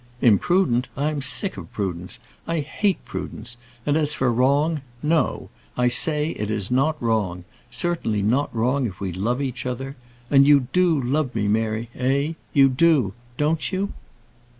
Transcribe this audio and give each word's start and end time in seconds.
"Imprudent! 0.23 0.87
I 0.97 1.11
am 1.11 1.21
sick 1.21 1.57
of 1.57 1.71
prudence. 1.71 2.17
I 2.47 2.61
hate 2.61 3.05
prudence. 3.05 3.55
And 3.85 3.95
as 3.95 4.15
for 4.15 4.33
wrong 4.33 4.81
no. 5.03 5.51
I 5.77 5.89
say 5.89 6.31
it 6.31 6.49
is 6.49 6.71
not 6.71 6.99
wrong; 6.99 7.43
certainly 7.69 8.23
not 8.23 8.49
wrong 8.55 8.87
if 8.87 8.99
we 8.99 9.13
love 9.13 9.43
each 9.43 9.63
other. 9.67 9.95
And 10.31 10.47
you 10.47 10.61
do 10.73 10.99
love 10.99 11.35
me, 11.35 11.47
Mary 11.47 11.89
eh? 11.93 12.33
You 12.51 12.67
do! 12.67 13.13
don't 13.37 13.71
you?" 13.71 13.93